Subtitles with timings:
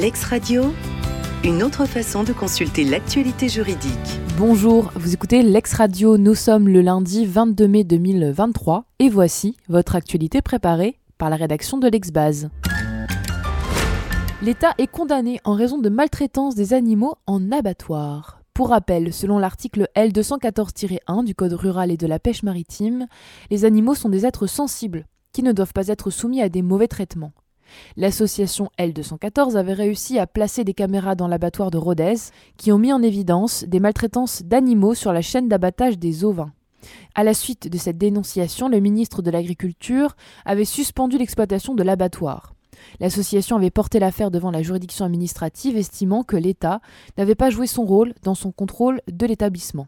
[0.00, 0.62] Lex Radio,
[1.44, 3.92] une autre façon de consulter l'actualité juridique.
[4.38, 9.96] Bonjour, vous écoutez Lex Radio, nous sommes le lundi 22 mai 2023 et voici votre
[9.96, 12.48] actualité préparée par la rédaction de l'Exbase.
[14.40, 18.40] L'État est condamné en raison de maltraitance des animaux en abattoir.
[18.54, 23.06] Pour rappel, selon l'article L214-1 du Code rural et de la pêche maritime,
[23.50, 26.88] les animaux sont des êtres sensibles qui ne doivent pas être soumis à des mauvais
[26.88, 27.32] traitements.
[27.96, 32.16] L'association L214 avait réussi à placer des caméras dans l'abattoir de Rodez
[32.56, 36.52] qui ont mis en évidence des maltraitances d'animaux sur la chaîne d'abattage des ovins.
[37.14, 42.54] À la suite de cette dénonciation, le ministre de l'Agriculture avait suspendu l'exploitation de l'abattoir.
[42.98, 46.80] L'association avait porté l'affaire devant la juridiction administrative, estimant que l'État
[47.18, 49.86] n'avait pas joué son rôle dans son contrôle de l'établissement.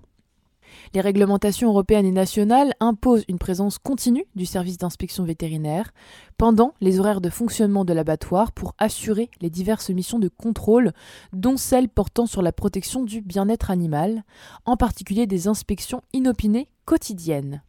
[0.95, 5.93] Les réglementations européennes et nationales imposent une présence continue du service d'inspection vétérinaire
[6.39, 10.93] pendant les horaires de fonctionnement de l'abattoir pour assurer les diverses missions de contrôle,
[11.33, 14.25] dont celles portant sur la protection du bien-être animal,
[14.65, 17.62] en particulier des inspections inopinées quotidiennes.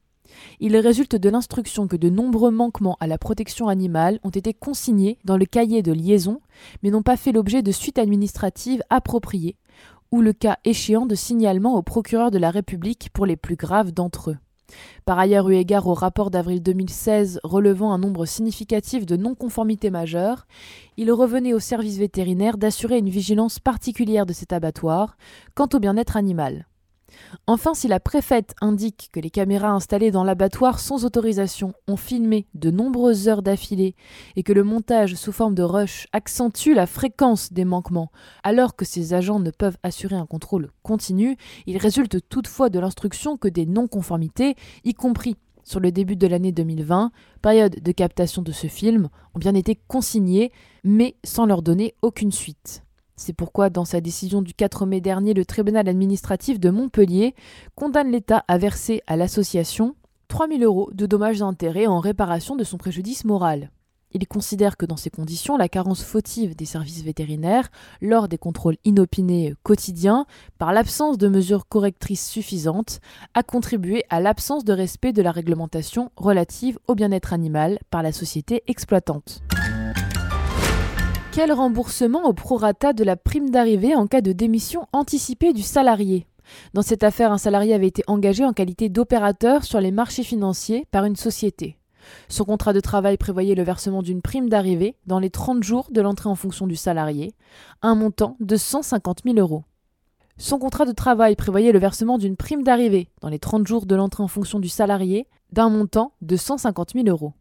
[0.59, 5.17] Il résulte de l'instruction que de nombreux manquements à la protection animale ont été consignés
[5.25, 6.41] dans le cahier de liaison,
[6.81, 9.57] mais n'ont pas fait l'objet de suites administratives appropriées,
[10.13, 13.91] ou le cas échéant de signalement au procureur de la République pour les plus graves
[13.91, 14.37] d'entre eux.
[15.05, 20.45] Par ailleurs, eu égard au rapport d'avril 2016 relevant un nombre significatif de non-conformités majeures,
[20.97, 25.17] il revenait au service vétérinaire d'assurer une vigilance particulière de cet abattoir
[25.55, 26.67] quant au bien-être animal.
[27.47, 32.47] Enfin, si la préfète indique que les caméras installées dans l'abattoir sans autorisation ont filmé
[32.53, 33.95] de nombreuses heures d'affilée
[34.35, 38.11] et que le montage sous forme de rush accentue la fréquence des manquements,
[38.43, 43.37] alors que ces agents ne peuvent assurer un contrôle continu, il résulte toutefois de l'instruction
[43.37, 48.51] que des non-conformités, y compris sur le début de l'année 2020, période de captation de
[48.51, 50.51] ce film, ont bien été consignées,
[50.83, 52.83] mais sans leur donner aucune suite.
[53.15, 57.35] C'est pourquoi, dans sa décision du 4 mai dernier, le tribunal administratif de Montpellier
[57.75, 59.95] condamne l'État à verser à l'association
[60.29, 63.69] 3 000 euros de dommages et intérêts en réparation de son préjudice moral.
[64.13, 67.69] Il considère que dans ces conditions, la carence fautive des services vétérinaires
[67.99, 70.25] lors des contrôles inopinés quotidiens,
[70.59, 72.99] par l'absence de mesures correctrices suffisantes,
[73.33, 78.11] a contribué à l'absence de respect de la réglementation relative au bien-être animal par la
[78.11, 79.41] société exploitante.
[81.35, 86.27] Quel remboursement au prorata de la prime d'arrivée en cas de démission anticipée du salarié
[86.75, 90.85] Dans cette affaire, un salarié avait été engagé en qualité d'opérateur sur les marchés financiers
[90.91, 91.79] par une société.
[92.29, 96.01] Son contrat de travail prévoyait le versement d'une prime d'arrivée dans les 30 jours de
[96.01, 97.33] l'entrée en fonction du salarié,
[97.81, 99.63] un montant de 150 000 euros.
[100.37, 103.95] Son contrat de travail prévoyait le versement d'une prime d'arrivée dans les 30 jours de
[103.95, 107.33] l'entrée en fonction du salarié d'un montant de 150 000 euros.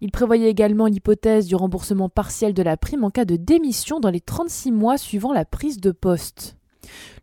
[0.00, 4.10] Il prévoyait également l'hypothèse du remboursement partiel de la prime en cas de démission dans
[4.10, 6.56] les 36 mois suivant la prise de poste.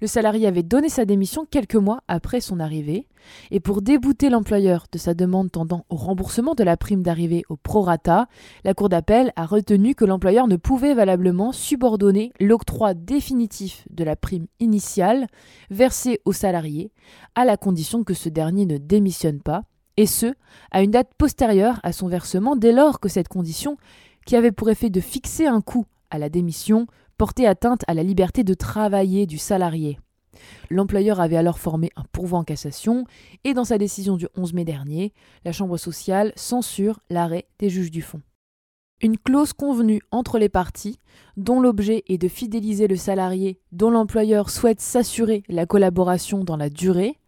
[0.01, 3.07] Le salarié avait donné sa démission quelques mois après son arrivée,
[3.51, 7.57] et pour débouter l'employeur de sa demande tendant au remboursement de la prime d'arrivée au
[7.57, 8.27] prorata,
[8.63, 14.15] la Cour d'appel a retenu que l'employeur ne pouvait valablement subordonner l'octroi définitif de la
[14.15, 15.27] prime initiale
[15.69, 16.91] versée au salarié
[17.35, 19.63] à la condition que ce dernier ne démissionne pas,
[19.97, 20.33] et ce,
[20.71, 23.77] à une date postérieure à son versement dès lors que cette condition,
[24.25, 26.87] qui avait pour effet de fixer un coût à la démission,
[27.17, 29.99] portait atteinte à la liberté de travailler du salarié.
[30.69, 33.05] L'employeur avait alors formé un pourvoi en cassation
[33.43, 35.13] et dans sa décision du 11 mai dernier,
[35.45, 38.21] la Chambre sociale censure l'arrêt des juges du fond.
[39.01, 40.99] Une clause convenue entre les parties,
[41.37, 46.69] dont l'objet est de fidéliser le salarié dont l'employeur souhaite s'assurer la collaboration dans la
[46.69, 47.19] durée,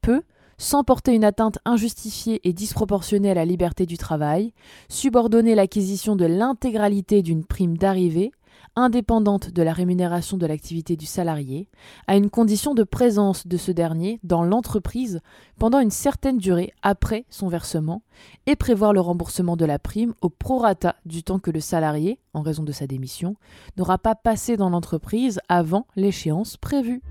[0.00, 0.22] peut,
[0.58, 4.52] sans porter une atteinte injustifiée et disproportionnée à la liberté du travail,
[4.88, 8.32] subordonner l'acquisition de l'intégralité d'une prime d'arrivée,
[8.76, 11.68] indépendante de la rémunération de l'activité du salarié,
[12.06, 15.20] à une condition de présence de ce dernier dans l'entreprise
[15.58, 18.02] pendant une certaine durée après son versement,
[18.46, 22.42] et prévoir le remboursement de la prime au prorata du temps que le salarié, en
[22.42, 23.36] raison de sa démission,
[23.76, 27.02] n'aura pas passé dans l'entreprise avant l'échéance prévue.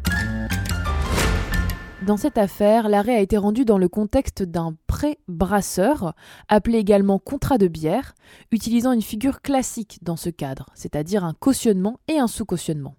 [2.05, 6.13] Dans cette affaire, l'arrêt a été rendu dans le contexte d'un prêt brasseur,
[6.47, 8.13] appelé également contrat de bière,
[8.51, 12.95] utilisant une figure classique dans ce cadre, c'est-à-dire un cautionnement et un sous-cautionnement.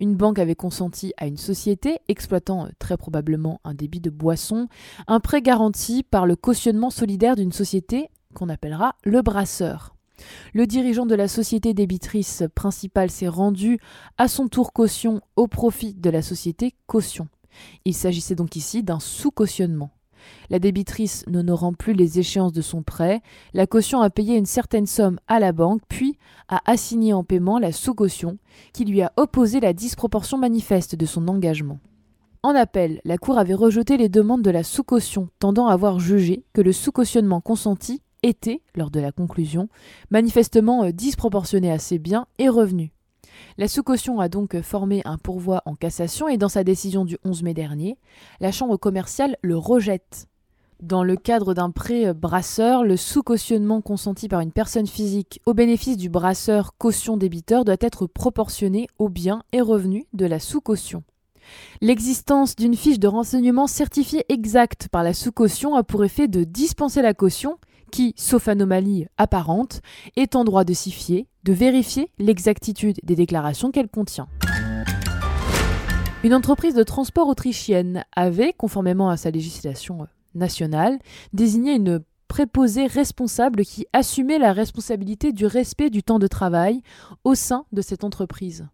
[0.00, 4.68] Une banque avait consenti à une société, exploitant euh, très probablement un débit de boisson,
[5.06, 9.94] un prêt garanti par le cautionnement solidaire d'une société qu'on appellera le brasseur.
[10.52, 13.78] Le dirigeant de la société débitrice principale s'est rendu
[14.18, 17.28] à son tour caution au profit de la société caution.
[17.84, 19.90] Il s'agissait donc ici d'un sous-cautionnement.
[20.50, 23.20] la débitrice n'honorant plus les échéances de son prêt,
[23.54, 26.18] la caution a payé une certaine somme à la banque, puis
[26.48, 28.38] a assigné en paiement la sous-caution,
[28.72, 31.78] qui lui a opposé la disproportion manifeste de son engagement.
[32.42, 36.44] En appel, la Cour avait rejeté les demandes de la sous-caution, tendant à avoir jugé
[36.52, 39.68] que le sous-cautionnement consenti était, lors de la conclusion,
[40.10, 42.90] manifestement euh, disproportionné à ses biens et revenus.
[43.58, 47.42] La sous-caution a donc formé un pourvoi en cassation et dans sa décision du 11
[47.42, 47.98] mai dernier,
[48.40, 50.26] la Chambre commerciale le rejette.
[50.82, 55.96] Dans le cadre d'un prêt brasseur, le sous-cautionnement consenti par une personne physique au bénéfice
[55.96, 61.02] du brasseur caution débiteur doit être proportionné aux biens et revenus de la sous-caution.
[61.80, 67.00] L'existence d'une fiche de renseignement certifiée exacte par la sous-caution a pour effet de dispenser
[67.00, 67.56] la caution
[67.90, 69.80] qui, sauf anomalie apparente,
[70.16, 74.28] est en droit de s'y fier, de vérifier l'exactitude des déclarations qu'elle contient.
[76.24, 80.98] Une entreprise de transport autrichienne avait, conformément à sa législation nationale,
[81.32, 86.82] désigné une préposée responsable qui assumait la responsabilité du respect du temps de travail
[87.24, 88.66] au sein de cette entreprise.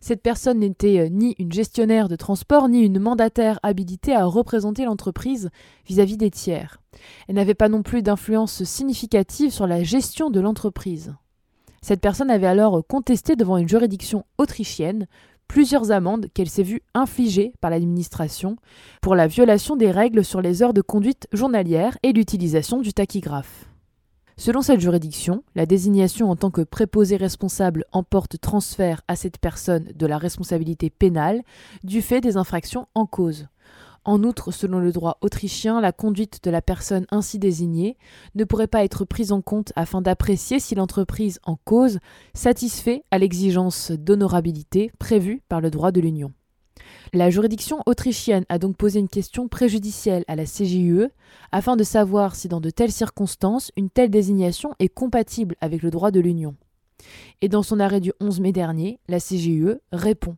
[0.00, 4.84] Cette personne n'était euh, ni une gestionnaire de transport, ni une mandataire habilitée à représenter
[4.84, 5.50] l'entreprise
[5.86, 6.80] vis-à-vis des tiers.
[7.28, 11.14] Elle n'avait pas non plus d'influence significative sur la gestion de l'entreprise.
[11.82, 15.06] Cette personne avait alors contesté devant une juridiction autrichienne
[15.50, 18.56] plusieurs amendes qu'elle s'est vue infliger par l'administration
[19.00, 23.69] pour la violation des règles sur les heures de conduite journalière et l'utilisation du tachygraphe.
[24.40, 29.92] Selon cette juridiction, la désignation en tant que préposé responsable emporte transfert à cette personne
[29.94, 31.42] de la responsabilité pénale
[31.84, 33.48] du fait des infractions en cause.
[34.06, 37.98] En outre, selon le droit autrichien, la conduite de la personne ainsi désignée
[38.34, 41.98] ne pourrait pas être prise en compte afin d'apprécier si l'entreprise en cause
[42.32, 46.32] satisfait à l'exigence d'honorabilité prévue par le droit de l'Union.
[47.12, 51.08] La juridiction autrichienne a donc posé une question préjudicielle à la CJUE
[51.50, 55.90] afin de savoir si dans de telles circonstances une telle désignation est compatible avec le
[55.90, 56.54] droit de l'Union.
[57.40, 60.36] Et dans son arrêt du 11 mai dernier, la CJUE répond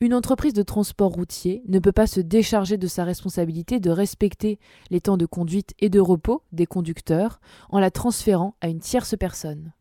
[0.00, 4.58] une entreprise de transport routier ne peut pas se décharger de sa responsabilité de respecter
[4.90, 9.14] les temps de conduite et de repos des conducteurs en la transférant à une tierce
[9.18, 9.72] personne.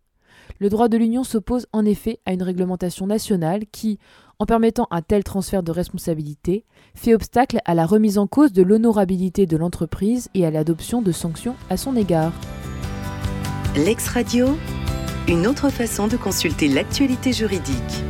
[0.60, 4.00] Le droit de l'Union s'oppose en effet à une réglementation nationale qui,
[4.40, 8.64] en permettant un tel transfert de responsabilité, fait obstacle à la remise en cause de
[8.64, 12.34] l'honorabilité de l'entreprise et à l'adoption de sanctions à son égard.
[13.76, 14.58] L'ex-radio,
[15.28, 18.04] une autre façon de consulter l'actualité juridique.